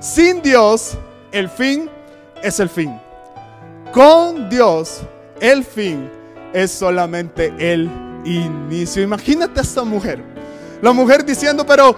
Sin 0.00 0.42
Dios, 0.42 0.96
el 1.32 1.48
fin 1.48 1.90
es 2.42 2.60
el 2.60 2.68
fin. 2.68 2.98
Con 3.92 4.48
Dios, 4.48 5.00
el 5.40 5.64
fin 5.64 6.08
es 6.52 6.70
solamente 6.70 7.52
el 7.58 7.90
inicio. 8.24 9.02
Imagínate 9.02 9.60
a 9.60 9.62
esta 9.62 9.82
mujer 9.82 10.37
la 10.80 10.92
mujer 10.92 11.24
diciendo, 11.24 11.64
pero 11.66 11.96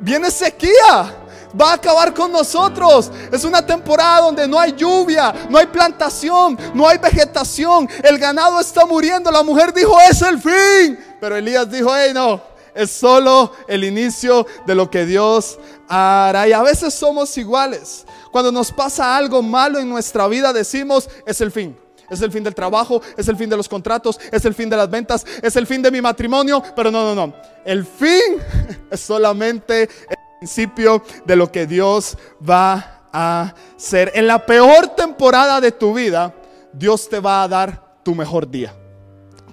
viene 0.00 0.30
sequía. 0.30 1.16
Va 1.60 1.72
a 1.72 1.74
acabar 1.74 2.14
con 2.14 2.30
nosotros. 2.30 3.10
Es 3.32 3.42
una 3.42 3.64
temporada 3.64 4.20
donde 4.20 4.46
no 4.46 4.58
hay 4.58 4.72
lluvia, 4.72 5.34
no 5.48 5.58
hay 5.58 5.66
plantación, 5.66 6.56
no 6.74 6.88
hay 6.88 6.98
vegetación. 6.98 7.88
El 8.04 8.18
ganado 8.18 8.60
está 8.60 8.86
muriendo. 8.86 9.32
La 9.32 9.42
mujer 9.42 9.72
dijo, 9.72 9.98
es 10.08 10.22
el 10.22 10.40
fin. 10.40 10.98
Pero 11.20 11.34
Elías 11.34 11.68
dijo, 11.68 11.90
hey, 11.92 12.12
no, 12.14 12.40
es 12.72 12.92
solo 12.92 13.52
el 13.66 13.82
inicio 13.82 14.46
de 14.64 14.76
lo 14.76 14.88
que 14.88 15.04
Dios 15.04 15.58
hará. 15.88 16.46
Y 16.46 16.52
a 16.52 16.62
veces 16.62 16.94
somos 16.94 17.36
iguales. 17.36 18.06
Cuando 18.30 18.52
nos 18.52 18.70
pasa 18.70 19.16
algo 19.16 19.42
malo 19.42 19.80
en 19.80 19.88
nuestra 19.88 20.28
vida, 20.28 20.52
decimos, 20.52 21.10
es 21.26 21.40
el 21.40 21.50
fin 21.50 21.76
es 22.10 22.20
el 22.22 22.32
fin 22.32 22.44
del 22.44 22.54
trabajo, 22.54 23.00
es 23.16 23.28
el 23.28 23.36
fin 23.36 23.48
de 23.48 23.56
los 23.56 23.68
contratos, 23.68 24.18
es 24.30 24.44
el 24.44 24.54
fin 24.54 24.68
de 24.68 24.76
las 24.76 24.90
ventas, 24.90 25.24
es 25.42 25.56
el 25.56 25.66
fin 25.66 25.82
de 25.82 25.90
mi 25.90 26.00
matrimonio, 26.00 26.62
pero 26.74 26.90
no, 26.90 27.14
no, 27.14 27.26
no. 27.26 27.34
El 27.64 27.84
fin 27.84 28.36
es 28.90 29.00
solamente 29.00 29.82
el 29.82 30.16
principio 30.38 31.02
de 31.24 31.36
lo 31.36 31.50
que 31.50 31.66
Dios 31.66 32.16
va 32.48 33.02
a 33.12 33.54
hacer. 33.76 34.12
En 34.14 34.26
la 34.26 34.44
peor 34.44 34.88
temporada 34.88 35.60
de 35.60 35.72
tu 35.72 35.94
vida, 35.94 36.34
Dios 36.72 37.08
te 37.08 37.20
va 37.20 37.42
a 37.42 37.48
dar 37.48 38.00
tu 38.02 38.14
mejor 38.14 38.50
día. 38.50 38.74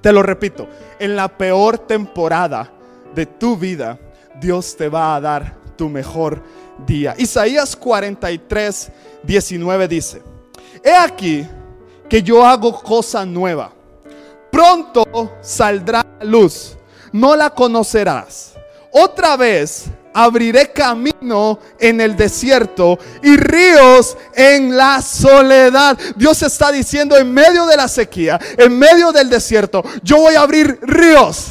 Te 0.01 0.11
lo 0.11 0.23
repito, 0.23 0.67
en 0.99 1.15
la 1.15 1.27
peor 1.27 1.79
temporada 1.79 2.71
de 3.13 3.25
tu 3.25 3.57
vida, 3.57 3.99
Dios 4.39 4.75
te 4.77 4.89
va 4.89 5.15
a 5.15 5.21
dar 5.21 5.55
tu 5.75 5.89
mejor 5.89 6.41
día. 6.85 7.15
Isaías 7.17 7.75
43, 7.75 8.91
19 9.23 9.87
dice, 9.87 10.21
he 10.83 10.93
aquí, 10.93 11.47
que 12.09 12.23
yo 12.23 12.45
hago 12.45 12.81
cosa 12.81 13.25
nueva. 13.25 13.71
Pronto 14.51 15.37
saldrá 15.41 16.05
luz, 16.21 16.77
no 17.11 17.35
la 17.35 17.49
conocerás. 17.49 18.53
Otra 18.91 19.37
vez 19.37 19.85
abriré 20.13 20.71
camino 20.71 21.59
en 21.79 22.01
el 22.01 22.15
desierto 22.15 22.97
y 23.21 23.37
ríos 23.37 24.17
en 24.33 24.75
la 24.75 25.01
soledad. 25.01 25.95
Dios 26.15 26.41
está 26.41 26.71
diciendo 26.71 27.15
en 27.15 27.31
medio 27.31 27.67
de 27.67 27.77
la 27.77 27.87
sequía, 27.87 28.39
en 28.57 28.79
medio 28.79 29.11
del 29.11 29.29
desierto, 29.29 29.83
yo 30.01 30.17
voy 30.17 30.33
a 30.33 30.41
abrir 30.41 30.79
ríos. 30.81 31.49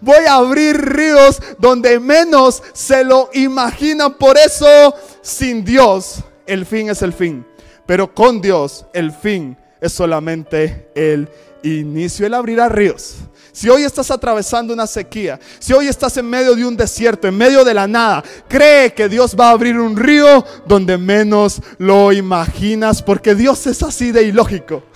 Voy 0.00 0.24
a 0.24 0.36
abrir 0.36 0.76
ríos 0.80 1.40
donde 1.58 2.00
menos 2.00 2.62
se 2.72 3.04
lo 3.04 3.28
imaginan. 3.34 4.14
Por 4.14 4.38
eso, 4.38 4.94
sin 5.20 5.62
Dios, 5.64 6.20
el 6.46 6.64
fin 6.64 6.88
es 6.88 7.02
el 7.02 7.12
fin. 7.12 7.46
Pero 7.84 8.12
con 8.12 8.40
Dios, 8.40 8.86
el 8.94 9.12
fin 9.12 9.56
es 9.80 9.92
solamente 9.92 10.90
el 10.94 11.28
inicio. 11.62 12.26
Él 12.26 12.34
abrirá 12.34 12.68
ríos. 12.68 13.16
Si 13.52 13.68
hoy 13.68 13.82
estás 13.82 14.10
atravesando 14.10 14.72
una 14.72 14.86
sequía, 14.86 15.38
si 15.58 15.72
hoy 15.72 15.88
estás 15.88 16.16
en 16.16 16.30
medio 16.30 16.54
de 16.54 16.64
un 16.64 16.76
desierto, 16.76 17.26
en 17.26 17.36
medio 17.36 17.64
de 17.64 17.74
la 17.74 17.88
nada, 17.88 18.22
cree 18.48 18.92
que 18.92 19.08
Dios 19.08 19.34
va 19.38 19.48
a 19.48 19.52
abrir 19.52 19.78
un 19.80 19.96
río 19.96 20.44
donde 20.64 20.96
menos 20.96 21.60
lo 21.78 22.12
imaginas, 22.12 23.02
porque 23.02 23.34
Dios 23.34 23.66
es 23.66 23.82
así 23.82 24.12
de 24.12 24.22
ilógico. 24.24 24.82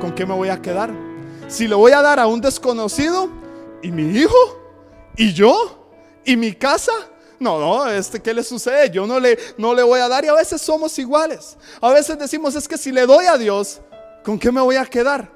¿con 0.00 0.12
qué 0.14 0.26
me 0.26 0.34
voy 0.34 0.48
a 0.48 0.60
quedar? 0.60 0.90
Si 1.48 1.68
le 1.68 1.74
voy 1.74 1.92
a 1.92 2.02
dar 2.02 2.18
a 2.18 2.26
un 2.26 2.40
desconocido, 2.40 3.28
¿y 3.82 3.90
mi 3.90 4.18
hijo? 4.18 4.34
¿Y 5.16 5.32
yo? 5.32 5.88
¿Y 6.24 6.36
mi 6.36 6.52
casa? 6.52 6.92
No, 7.38 7.58
no, 7.58 7.88
este, 7.88 8.20
¿qué 8.20 8.32
le 8.32 8.42
sucede? 8.42 8.90
Yo 8.90 9.06
no 9.06 9.18
le, 9.18 9.38
no 9.58 9.74
le 9.74 9.82
voy 9.82 10.00
a 10.00 10.08
dar 10.08 10.24
y 10.24 10.28
a 10.28 10.34
veces 10.34 10.62
somos 10.62 10.98
iguales. 10.98 11.56
A 11.80 11.90
veces 11.90 12.18
decimos, 12.18 12.54
es 12.54 12.68
que 12.68 12.78
si 12.78 12.92
le 12.92 13.06
doy 13.06 13.26
a 13.26 13.36
Dios, 13.36 13.80
¿con 14.24 14.38
qué 14.38 14.52
me 14.52 14.60
voy 14.60 14.76
a 14.76 14.86
quedar? 14.86 15.30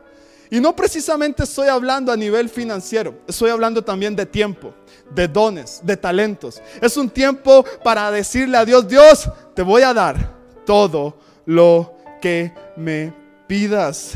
Y 0.50 0.60
no 0.60 0.74
precisamente 0.74 1.42
estoy 1.42 1.68
hablando 1.68 2.10
a 2.10 2.16
nivel 2.16 2.48
financiero, 2.48 3.14
estoy 3.26 3.50
hablando 3.50 3.84
también 3.84 4.16
de 4.16 4.24
tiempo, 4.24 4.72
de 5.10 5.28
dones, 5.28 5.80
de 5.82 5.96
talentos. 5.96 6.62
Es 6.80 6.96
un 6.96 7.10
tiempo 7.10 7.64
para 7.84 8.10
decirle 8.10 8.56
a 8.56 8.64
Dios, 8.64 8.88
Dios, 8.88 9.28
te 9.54 9.62
voy 9.62 9.82
a 9.82 9.92
dar 9.92 10.34
todo 10.64 11.18
lo 11.44 11.94
que 12.22 12.52
me 12.76 13.12
pidas. 13.46 14.12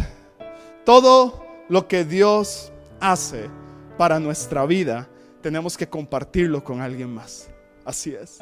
Todo 0.84 1.44
lo 1.68 1.86
que 1.86 2.04
Dios 2.04 2.72
hace 3.00 3.48
para 3.96 4.18
nuestra 4.18 4.66
vida, 4.66 5.08
tenemos 5.40 5.76
que 5.76 5.88
compartirlo 5.88 6.64
con 6.64 6.80
alguien 6.80 7.12
más. 7.12 7.48
Así 7.84 8.14
es. 8.14 8.38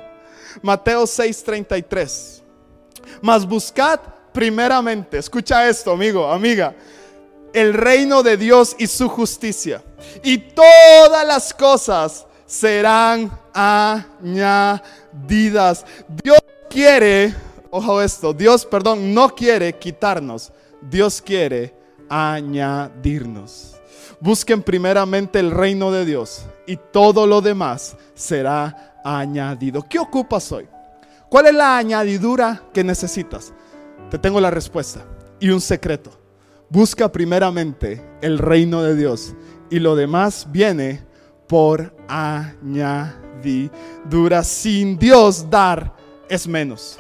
Mateo 0.62 1.06
6:33. 1.06 2.42
Mas 3.20 3.46
buscad 3.46 4.00
primeramente, 4.32 5.18
escucha 5.18 5.68
esto, 5.68 5.92
amigo, 5.92 6.30
amiga, 6.30 6.74
el 7.52 7.74
reino 7.74 8.22
de 8.22 8.36
Dios 8.36 8.76
y 8.78 8.86
su 8.86 9.08
justicia. 9.08 9.82
Y 10.22 10.38
todas 10.38 11.26
las 11.26 11.52
cosas 11.52 12.26
serán 12.46 13.36
añadidas. 13.52 14.84
Dios 16.22 16.38
quiere, 16.68 17.34
ojo 17.70 18.00
esto, 18.00 18.32
Dios, 18.32 18.64
perdón, 18.64 19.12
no 19.14 19.34
quiere 19.34 19.72
quitarnos. 19.78 20.52
Dios 20.80 21.20
quiere 21.20 21.74
añadirnos. 22.08 23.76
Busquen 24.20 24.62
primeramente 24.62 25.38
el 25.38 25.50
reino 25.50 25.90
de 25.90 26.04
Dios 26.04 26.44
y 26.66 26.76
todo 26.76 27.26
lo 27.26 27.40
demás 27.40 27.96
será 28.14 28.89
añadido. 29.04 29.82
¿Qué 29.82 29.98
ocupas 29.98 30.50
hoy? 30.52 30.68
¿Cuál 31.28 31.46
es 31.46 31.54
la 31.54 31.76
añadidura 31.76 32.62
que 32.72 32.82
necesitas? 32.82 33.52
Te 34.10 34.18
tengo 34.18 34.40
la 34.40 34.50
respuesta 34.50 35.04
y 35.38 35.50
un 35.50 35.60
secreto. 35.60 36.10
Busca 36.68 37.10
primeramente 37.10 38.04
el 38.20 38.38
reino 38.38 38.82
de 38.82 38.96
Dios 38.96 39.34
y 39.70 39.78
lo 39.78 39.94
demás 39.96 40.46
viene 40.50 41.04
por 41.46 41.94
añadidura. 42.08 43.72
Sin 44.44 44.98
Dios 44.98 45.48
dar 45.50 45.94
es 46.28 46.46
menos. 46.46 46.98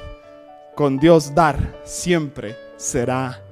Con 0.74 0.98
Dios 0.98 1.34
dar 1.34 1.80
siempre 1.84 2.56
será 2.76 3.42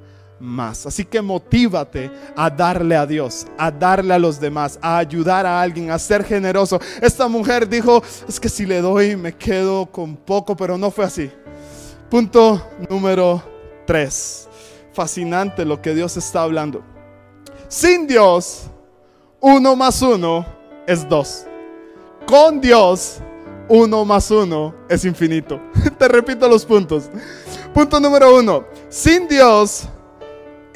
más. 0.40 0.86
Así 0.86 1.04
que 1.04 1.20
motívate 1.20 2.10
a 2.36 2.50
darle 2.50 2.96
a 2.96 3.06
Dios, 3.06 3.46
a 3.56 3.70
darle 3.70 4.14
a 4.14 4.18
los 4.18 4.40
demás, 4.40 4.78
a 4.80 4.98
ayudar 4.98 5.46
a 5.46 5.60
alguien, 5.60 5.90
a 5.90 5.98
ser 5.98 6.24
generoso. 6.24 6.80
Esta 7.00 7.28
mujer 7.28 7.68
dijo, 7.68 8.02
es 8.28 8.38
que 8.38 8.48
si 8.48 8.66
le 8.66 8.80
doy 8.80 9.16
me 9.16 9.34
quedo 9.34 9.86
con 9.86 10.16
poco, 10.16 10.56
pero 10.56 10.78
no 10.78 10.90
fue 10.90 11.04
así. 11.04 11.30
Punto 12.10 12.66
número 12.88 13.42
3. 13.86 14.48
Fascinante 14.92 15.64
lo 15.64 15.80
que 15.80 15.94
Dios 15.94 16.16
está 16.16 16.42
hablando. 16.42 16.82
Sin 17.68 18.06
Dios, 18.06 18.62
uno 19.40 19.76
más 19.76 20.00
uno 20.02 20.46
es 20.86 21.08
dos. 21.08 21.44
Con 22.26 22.60
Dios, 22.60 23.18
uno 23.68 24.04
más 24.04 24.30
uno 24.30 24.74
es 24.88 25.04
infinito. 25.04 25.60
Te 25.98 26.08
repito 26.08 26.48
los 26.48 26.64
puntos. 26.64 27.10
Punto 27.74 28.00
número 28.00 28.34
uno. 28.36 28.64
Sin 28.88 29.28
Dios, 29.28 29.86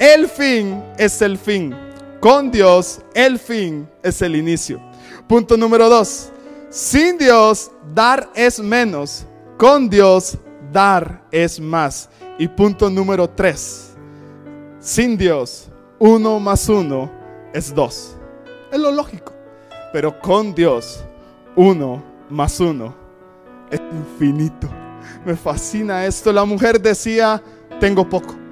el 0.03 0.27
fin 0.27 0.83
es 0.97 1.21
el 1.21 1.37
fin. 1.37 1.73
Con 2.19 2.51
Dios, 2.51 2.99
el 3.13 3.39
fin 3.39 3.89
es 4.03 4.21
el 4.21 4.35
inicio. 4.35 4.81
Punto 5.29 5.55
número 5.55 5.87
dos. 5.87 6.29
Sin 6.69 7.17
Dios, 7.17 7.71
dar 7.93 8.29
es 8.35 8.59
menos. 8.59 9.25
Con 9.57 9.89
Dios, 9.89 10.37
dar 10.73 11.23
es 11.31 11.57
más. 11.57 12.09
Y 12.37 12.49
punto 12.49 12.89
número 12.89 13.29
tres. 13.29 13.91
Sin 14.81 15.17
Dios, 15.17 15.69
uno 15.99 16.37
más 16.37 16.67
uno 16.67 17.09
es 17.53 17.73
dos. 17.73 18.17
Es 18.73 18.79
lo 18.79 18.91
lógico. 18.91 19.31
Pero 19.93 20.19
con 20.19 20.53
Dios, 20.53 21.01
uno 21.55 22.03
más 22.29 22.59
uno 22.59 22.93
es 23.71 23.79
infinito. 23.79 24.67
Me 25.25 25.37
fascina 25.37 26.05
esto. 26.05 26.33
La 26.33 26.43
mujer 26.43 26.81
decía, 26.81 27.41
tengo 27.79 28.09
poco. 28.09 28.42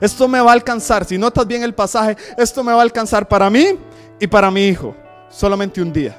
Esto 0.00 0.28
me 0.28 0.40
va 0.40 0.50
a 0.50 0.54
alcanzar, 0.54 1.04
si 1.04 1.18
notas 1.18 1.46
bien 1.46 1.62
el 1.62 1.74
pasaje, 1.74 2.16
esto 2.36 2.62
me 2.64 2.72
va 2.72 2.78
a 2.80 2.82
alcanzar 2.82 3.28
para 3.28 3.48
mí 3.50 3.78
y 4.18 4.26
para 4.26 4.50
mi 4.50 4.66
hijo. 4.66 4.94
Solamente 5.30 5.80
un 5.80 5.92
día. 5.92 6.16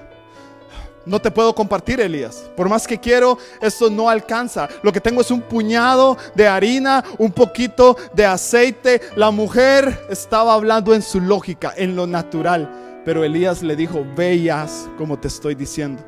No 1.05 1.19
te 1.19 1.31
puedo 1.31 1.53
compartir, 1.53 1.99
Elías. 1.99 2.49
Por 2.55 2.69
más 2.69 2.87
que 2.87 2.97
quiero, 2.97 3.37
esto 3.61 3.89
no 3.89 4.09
alcanza. 4.09 4.69
Lo 4.81 4.91
que 4.91 5.01
tengo 5.01 5.19
es 5.19 5.31
un 5.31 5.41
puñado 5.41 6.17
de 6.33 6.47
harina, 6.47 7.03
un 7.17 7.31
poquito 7.31 7.97
de 8.13 8.25
aceite. 8.25 9.01
La 9.15 9.29
mujer 9.29 10.05
estaba 10.09 10.53
hablando 10.53 10.93
en 10.93 11.01
su 11.01 11.19
lógica, 11.19 11.73
en 11.75 11.95
lo 11.95 12.07
natural. 12.07 13.01
Pero 13.03 13.23
Elías 13.23 13.61
le 13.61 13.75
dijo, 13.75 14.05
veas 14.15 14.87
como 14.97 15.19
te 15.19 15.27
estoy 15.27 15.55
diciendo. 15.55 16.01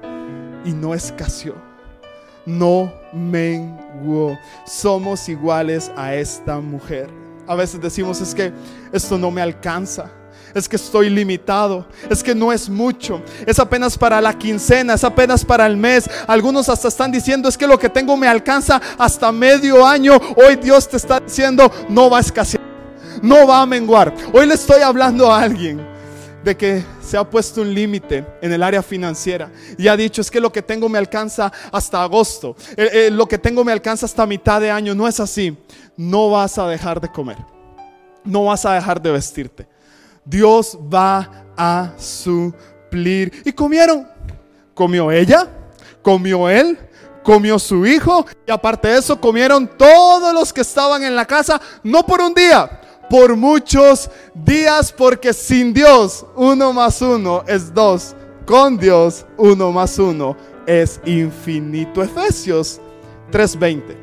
Y 0.64 0.72
no 0.72 0.94
escaseó. 0.94 1.56
No 2.46 2.94
menguó. 3.12 4.38
Somos 4.66 5.28
iguales 5.28 5.92
a 5.98 6.16
esta 6.16 6.62
mujer. 6.62 7.25
A 7.48 7.56
veces 7.56 7.82
decimos, 7.82 8.22
es 8.22 8.34
que 8.34 8.52
esto 8.92 9.18
no 9.18 9.32
me 9.32 9.42
alcanza. 9.42 10.10
Es 10.54 10.70
que 10.70 10.78
estoy 10.78 11.10
limitado. 11.10 11.86
Es 12.10 12.24
que 12.24 12.34
no 12.34 12.52
es 12.54 12.70
mucho. 12.70 13.22
Es 13.46 13.60
apenas 13.60 13.98
para 13.98 14.22
la 14.22 14.38
quincena. 14.38 14.94
Es 14.94 15.04
apenas 15.04 15.44
para 15.44 15.66
el 15.66 15.76
mes. 15.78 16.10
Algunos 16.28 16.70
hasta 16.70 16.88
están 16.88 17.12
diciendo, 17.12 17.50
es 17.50 17.58
que 17.58 17.68
lo 17.68 17.78
que 17.78 17.90
tengo 17.90 18.16
me 18.16 18.28
alcanza 18.28 18.82
hasta 18.98 19.32
medio 19.32 19.86
año. 19.86 20.20
Hoy 20.36 20.56
Dios 20.56 20.88
te 20.88 20.98
está 20.98 21.20
diciendo, 21.20 21.72
no 21.90 22.10
va 22.10 22.18
a 22.18 22.22
escasear. 22.22 22.64
No 23.22 23.48
va 23.48 23.62
a 23.62 23.66
menguar. 23.66 24.14
Hoy 24.34 24.46
le 24.46 24.56
estoy 24.56 24.82
hablando 24.82 25.32
a 25.32 25.42
alguien 25.42 25.96
de 26.46 26.56
que 26.56 26.84
se 27.02 27.18
ha 27.18 27.24
puesto 27.24 27.62
un 27.62 27.74
límite 27.74 28.24
en 28.40 28.54
el 28.54 28.62
área 28.62 28.84
financiera 28.84 29.50
y 29.78 29.88
ha 29.88 29.98
dicho 29.98 30.22
es 30.22 30.30
que 30.30 30.40
lo 30.40 30.52
que 30.52 30.62
tengo 30.62 30.88
me 30.88 31.00
alcanza 31.00 31.52
hasta 31.72 32.04
agosto, 32.04 32.56
eh, 32.78 32.90
eh, 32.94 33.10
lo 33.12 33.28
que 33.28 33.40
tengo 33.40 33.64
me 33.64 33.72
alcanza 33.72 34.06
hasta 34.06 34.28
mitad 34.28 34.62
de 34.62 34.70
año, 34.70 34.94
no 34.94 35.08
es 35.08 35.20
así, 35.20 35.58
no 35.98 36.30
vas 36.30 36.58
a 36.58 36.68
dejar 36.68 37.00
de 37.00 37.10
comer, 37.10 37.38
no 38.24 38.46
vas 38.46 38.66
a 38.66 38.74
dejar 38.74 39.02
de 39.02 39.12
vestirte, 39.12 39.68
Dios 40.24 40.78
va 40.94 41.46
a 41.56 41.94
suplir. 41.98 43.42
Y 43.46 43.52
comieron, 43.52 44.08
comió 44.74 45.12
ella, 45.12 45.48
comió 46.02 46.50
él, 46.50 46.78
comió 47.24 47.58
su 47.58 47.86
hijo 47.86 48.26
y 48.48 48.52
aparte 48.52 48.88
de 48.88 49.00
eso 49.00 49.20
comieron 49.20 49.68
todos 49.68 50.34
los 50.34 50.54
que 50.54 50.62
estaban 50.62 51.04
en 51.04 51.16
la 51.16 51.26
casa, 51.26 51.60
no 51.84 52.06
por 52.06 52.22
un 52.22 52.34
día, 52.34 52.82
por 53.10 53.36
muchos 53.36 54.10
días, 54.34 54.92
porque 54.92 55.34
sin 55.34 55.74
Dios 55.74 56.26
uno 56.36 56.74
más 56.74 57.02
uno 57.02 57.44
es 57.48 57.74
dos, 57.74 58.16
con 58.46 58.78
Dios 58.78 59.26
uno 59.38 59.72
más 59.72 59.98
uno 59.98 60.38
es 60.66 61.00
infinito. 61.06 62.04
Efesios 62.04 62.80
3:20. 63.32 63.98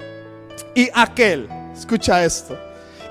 Y 0.74 0.88
aquel, 0.94 1.48
escucha 1.82 2.24
esto, 2.24 2.56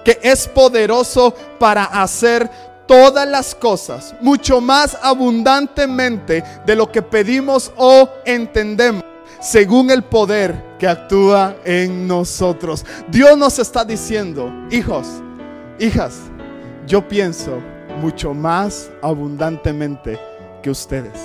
que 0.04 0.18
es 0.24 0.48
poderoso 0.48 1.36
para 1.60 1.84
hacer 1.84 2.50
todas 2.88 3.28
las 3.28 3.54
cosas 3.54 4.16
mucho 4.22 4.60
más 4.60 4.98
abundantemente 5.02 6.44
de 6.66 6.76
lo 6.76 6.92
que 6.92 7.02
pedimos 7.02 7.72
o 7.78 8.10
entendemos 8.26 9.04
según 9.42 9.92
el 9.92 10.04
poder 10.04 10.78
que 10.80 10.88
actúa 10.88 11.56
en 11.66 12.08
nosotros. 12.08 12.86
Dios 13.10 13.38
nos 13.38 13.60
está 13.60 13.84
diciendo, 13.84 14.52
hijos, 14.70 15.08
hijas, 15.80 16.16
yo 16.88 17.08
pienso 17.08 17.60
mucho 18.00 18.34
más 18.34 18.90
abundantemente 19.02 20.20
que 20.62 20.70
ustedes. 20.70 21.20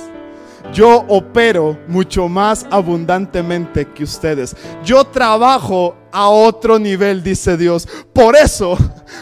Yo 0.73 1.05
opero 1.09 1.79
mucho 1.87 2.29
más 2.29 2.67
abundantemente 2.71 3.87
que 3.93 4.05
ustedes. 4.05 4.57
Yo 4.83 5.05
trabajo 5.05 5.95
a 6.16 6.31
otro 6.31 6.79
nivel, 6.79 7.22
dice 7.22 7.59
Dios. 7.59 7.87
Por 8.14 8.35
eso, 8.37 8.79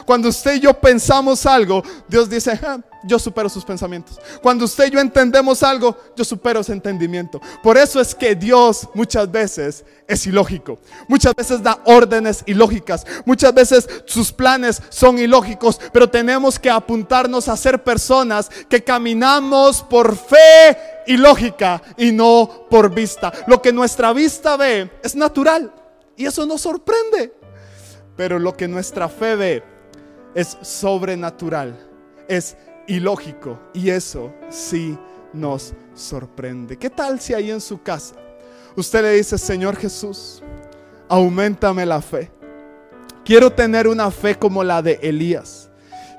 cuando 0.07 0.28
usted 0.28 0.54
y 0.54 0.61
yo 0.61 0.72
pensamos 0.74 1.44
algo, 1.44 1.83
Dios 2.09 2.30
dice, 2.30 2.57
yo 3.02 3.18
supero 3.18 3.48
sus 3.48 3.64
pensamientos. 3.64 4.20
Cuando 4.40 4.64
usted 4.64 4.87
y 4.87 4.90
yo 4.92 5.00
entendemos 5.00 5.64
algo, 5.64 5.96
yo 6.16 6.24
supero 6.24 6.61
ese 6.61 6.72
entendimiento. 6.72 7.40
Por 7.64 7.76
eso 7.76 8.00
es 8.00 8.14
que 8.14 8.37
Dios 8.37 8.88
muchas 8.94 9.28
veces 9.28 9.85
es 10.07 10.24
ilógico. 10.28 10.78
Muchas 11.09 11.35
veces 11.35 11.64
da 11.64 11.80
órdenes 11.85 12.44
ilógicas. 12.46 13.04
Muchas 13.24 13.52
veces 13.52 13.88
sus 14.04 14.30
planes 14.30 14.80
son 14.88 15.18
ilógicos. 15.18 15.80
Pero 15.92 16.09
tenemos 16.09 16.61
que 16.61 16.70
apuntarnos 16.70 17.48
a 17.48 17.57
ser 17.57 17.83
personas 17.83 18.48
que 18.68 18.85
caminamos 18.85 19.83
por 19.83 20.16
fe 20.16 20.78
y 21.09 21.16
lógica 21.16 21.83
y 21.96 22.12
no 22.12 22.68
por 22.70 22.94
vista. 22.94 23.33
Lo 23.48 23.61
que 23.61 23.72
nuestra 23.72 24.12
vista 24.12 24.57
ve 24.57 24.92
es 25.02 25.16
natural. 25.16 25.72
Y 26.16 26.27
eso 26.27 26.46
nos 26.46 26.61
sorprende. 26.61 27.33
Pero 28.16 28.38
lo 28.38 28.57
que 28.57 28.68
nuestra 28.68 29.09
fe 29.09 29.37
ve 29.37 29.62
es 30.35 30.57
sobrenatural. 30.62 31.79
Es 32.29 32.57
ilógico. 32.87 33.59
Y 33.72 33.90
eso 33.90 34.33
sí 34.50 34.98
nos 35.33 35.74
sorprende. 35.94 36.77
¿Qué 36.77 36.90
tal 36.90 37.20
si 37.20 37.35
ahí 37.35 37.50
en 37.50 37.61
su 37.61 37.83
casa 37.83 38.14
usted 38.77 39.03
le 39.03 39.12
dice, 39.12 39.38
Señor 39.38 39.77
Jesús, 39.77 40.42
aumentame 41.09 41.85
la 41.87 42.00
fe? 42.00 42.31
Quiero 43.24 43.50
tener 43.50 43.88
una 43.88 44.11
fe 44.11 44.38
como 44.38 44.62
la 44.62 44.83
de 44.83 44.98
Elías. 45.03 45.70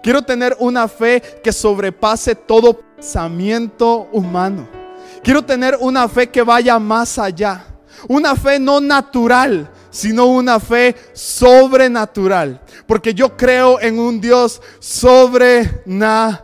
Quiero 0.01 0.21
tener 0.21 0.55
una 0.59 0.87
fe 0.87 1.21
que 1.43 1.51
sobrepase 1.51 2.35
todo 2.35 2.79
pensamiento 2.79 4.07
humano. 4.11 4.67
Quiero 5.23 5.43
tener 5.43 5.77
una 5.79 6.07
fe 6.07 6.29
que 6.29 6.43
vaya 6.43 6.77
más 6.77 7.17
allá. 7.17 7.65
Una 8.07 8.35
fe 8.35 8.59
no 8.59 8.79
natural, 8.79 9.71
sino 9.89 10.25
una 10.27 10.59
fe 10.59 10.95
sobrenatural. 11.13 12.61
Porque 12.87 13.13
yo 13.13 13.35
creo 13.35 13.79
en 13.79 13.99
un 13.99 14.19
Dios 14.19 14.61
sobrenatural. 14.79 16.43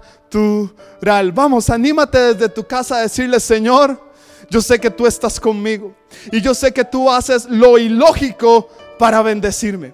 Vamos, 1.34 1.70
anímate 1.70 2.34
desde 2.34 2.50
tu 2.50 2.64
casa 2.66 2.98
a 2.98 3.02
decirle, 3.02 3.40
Señor, 3.40 4.12
yo 4.50 4.62
sé 4.62 4.80
que 4.80 4.90
tú 4.90 5.08
estás 5.08 5.40
conmigo. 5.40 5.96
Y 6.32 6.42
yo 6.42 6.54
sé 6.54 6.72
que 6.74 6.84
tú 6.84 7.10
haces 7.10 7.46
lo 7.50 7.78
ilógico 7.78 8.70
para 8.98 9.22
bendecirme. 9.22 9.94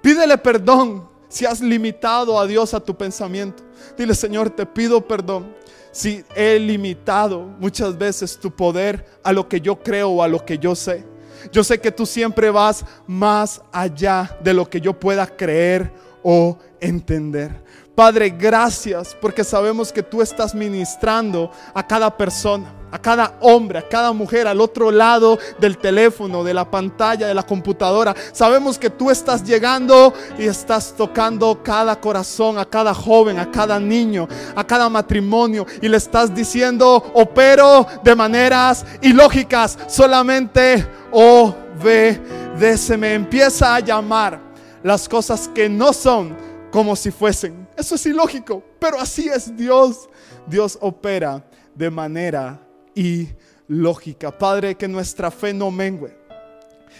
Pídele 0.00 0.36
perdón 0.38 1.08
si 1.28 1.46
has 1.46 1.60
limitado 1.60 2.38
a 2.38 2.46
Dios 2.46 2.74
a 2.74 2.80
tu 2.80 2.96
pensamiento. 2.96 3.62
Dile, 3.96 4.14
Señor, 4.14 4.50
te 4.50 4.66
pido 4.66 5.06
perdón 5.06 5.54
si 5.92 6.24
he 6.34 6.58
limitado 6.58 7.42
muchas 7.60 7.96
veces 7.96 8.38
tu 8.38 8.50
poder 8.50 9.06
a 9.22 9.32
lo 9.32 9.48
que 9.48 9.60
yo 9.60 9.78
creo 9.80 10.08
o 10.08 10.22
a 10.22 10.28
lo 10.28 10.44
que 10.44 10.58
yo 10.58 10.74
sé. 10.74 11.04
Yo 11.52 11.62
sé 11.62 11.80
que 11.80 11.92
tú 11.92 12.06
siempre 12.06 12.50
vas 12.50 12.84
más 13.06 13.62
allá 13.70 14.36
de 14.42 14.54
lo 14.54 14.68
que 14.68 14.80
yo 14.80 14.98
pueda 14.98 15.26
creer 15.26 15.92
o 16.22 16.58
entender. 16.80 17.62
Padre, 17.94 18.30
gracias 18.30 19.14
porque 19.20 19.44
sabemos 19.44 19.92
que 19.92 20.02
tú 20.02 20.22
estás 20.22 20.54
ministrando 20.54 21.50
a 21.74 21.86
cada 21.86 22.16
persona, 22.16 22.72
a 22.90 22.98
cada 22.98 23.36
hombre, 23.40 23.80
a 23.80 23.86
cada 23.86 24.14
mujer 24.14 24.48
al 24.48 24.62
otro 24.62 24.90
lado 24.90 25.38
del 25.60 25.76
teléfono, 25.76 26.42
de 26.42 26.54
la 26.54 26.70
pantalla, 26.70 27.26
de 27.26 27.34
la 27.34 27.42
computadora. 27.42 28.14
Sabemos 28.32 28.78
que 28.78 28.88
tú 28.88 29.10
estás 29.10 29.44
llegando 29.44 30.14
y 30.38 30.44
estás 30.44 30.94
tocando 30.96 31.62
cada 31.62 32.00
corazón, 32.00 32.58
a 32.58 32.64
cada 32.64 32.94
joven, 32.94 33.38
a 33.38 33.50
cada 33.50 33.78
niño, 33.78 34.26
a 34.56 34.66
cada 34.66 34.88
matrimonio 34.88 35.66
y 35.82 35.88
le 35.88 35.98
estás 35.98 36.34
diciendo, 36.34 37.10
opero 37.12 37.86
de 38.02 38.14
maneras 38.14 38.86
ilógicas, 39.02 39.78
solamente 39.86 40.86
obedéceme. 41.10 43.12
Empieza 43.12 43.74
a 43.74 43.80
llamar 43.80 44.40
las 44.82 45.06
cosas 45.06 45.50
que 45.54 45.68
no 45.68 45.92
son 45.92 46.34
como 46.70 46.96
si 46.96 47.10
fuesen. 47.10 47.61
Eso 47.76 47.94
es 47.94 48.06
ilógico, 48.06 48.62
pero 48.78 48.98
así 49.00 49.28
es 49.28 49.56
Dios. 49.56 50.08
Dios 50.46 50.78
opera 50.80 51.44
de 51.74 51.90
manera 51.90 52.60
ilógica. 52.94 54.36
Padre, 54.36 54.74
que 54.74 54.88
nuestra 54.88 55.30
fe 55.30 55.52
no 55.52 55.70
mengue, 55.70 56.16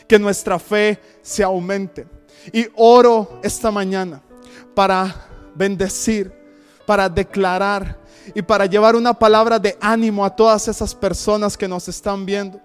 que 0.09 0.19
nuestra 0.19 0.59
fe 0.59 0.99
se 1.21 1.43
aumente. 1.43 2.07
Y 2.53 2.67
oro 2.75 3.41
esta 3.43 3.71
mañana 3.71 4.23
para 4.75 5.29
bendecir, 5.55 6.33
para 6.87 7.09
declarar 7.09 7.99
y 8.35 8.43
para 8.43 8.67
llevar 8.67 8.97
una 8.97 9.13
palabra 9.13 9.59
de 9.59 9.77
ánimo 9.81 10.25
a 10.25 10.35
todas 10.35 10.69
esas 10.69 10.95
personas 10.95 11.57
que 11.57 11.69
nos 11.69 11.89
están 11.89 12.25
viendo 12.25 12.61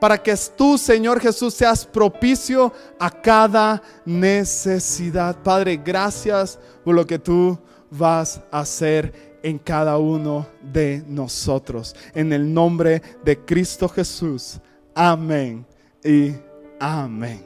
para 0.00 0.18
que 0.22 0.34
tú, 0.56 0.76
Señor 0.76 1.20
Jesús, 1.20 1.54
seas 1.54 1.84
propicio 1.86 2.72
a 2.98 3.10
cada 3.10 3.82
necesidad. 4.04 5.42
Padre, 5.42 5.76
gracias 5.76 6.58
por 6.84 6.94
lo 6.94 7.06
que 7.06 7.18
tú 7.18 7.58
vas 7.90 8.40
a 8.50 8.60
hacer 8.60 9.38
en 9.42 9.58
cada 9.58 9.96
uno 9.96 10.46
de 10.60 11.04
nosotros. 11.06 11.94
En 12.14 12.32
el 12.32 12.52
nombre 12.52 13.00
de 13.24 13.38
Cristo 13.44 13.88
Jesús. 13.88 14.60
Amén 14.94 15.64
y 16.04 16.32
amén. 16.80 17.45